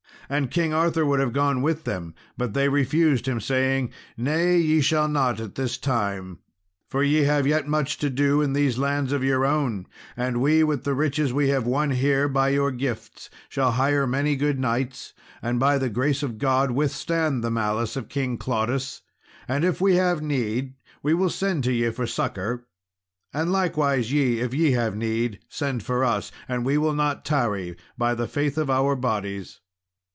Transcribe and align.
And 0.29 0.49
King 0.49 0.73
Arthur 0.73 1.05
would 1.05 1.19
have 1.19 1.33
gone 1.33 1.61
with 1.61 1.83
them, 1.83 2.15
but 2.37 2.53
they 2.53 2.69
refused 2.69 3.27
him, 3.27 3.41
saying, 3.41 3.91
"Nay, 4.15 4.57
ye 4.59 4.79
shall 4.79 5.09
not 5.09 5.41
at 5.41 5.55
this 5.55 5.77
time, 5.77 6.39
for 6.87 7.03
ye 7.03 7.23
have 7.23 7.45
yet 7.45 7.67
much 7.67 7.97
to 7.97 8.09
do 8.09 8.41
in 8.41 8.53
these 8.53 8.77
lands 8.77 9.11
of 9.11 9.25
your 9.25 9.45
own; 9.45 9.87
and 10.15 10.39
we 10.41 10.63
with 10.63 10.85
the 10.85 10.93
riches 10.93 11.33
we 11.33 11.49
have 11.49 11.65
won 11.65 11.89
here 11.91 12.29
by 12.29 12.47
your 12.47 12.71
gifts 12.71 13.29
shall 13.49 13.71
hire 13.73 14.07
many 14.07 14.37
good 14.37 14.57
knights, 14.57 15.11
and, 15.41 15.59
by 15.59 15.77
the 15.77 15.89
grace 15.89 16.23
of 16.23 16.37
God, 16.37 16.71
withstand 16.71 17.43
the 17.43 17.51
malice 17.51 17.97
of 17.97 18.07
King 18.07 18.37
Claudas; 18.37 19.01
and 19.49 19.65
if 19.65 19.81
we 19.81 19.95
have 19.97 20.21
need 20.21 20.75
we 21.03 21.13
will 21.13 21.29
send 21.29 21.65
to 21.65 21.73
ye 21.73 21.89
for 21.89 22.07
succour; 22.07 22.65
and 23.33 23.51
likewise 23.51 24.13
ye, 24.13 24.39
if 24.39 24.53
ye 24.53 24.71
have 24.71 24.95
need, 24.95 25.39
send 25.49 25.83
for 25.83 26.05
us, 26.05 26.31
and 26.47 26.63
we 26.65 26.77
will 26.77 26.93
not 26.93 27.25
tarry, 27.25 27.75
by 27.97 28.15
the 28.15 28.29
faith 28.29 28.57
of 28.57 28.69
our 28.69 28.95
bodies." 28.95 29.59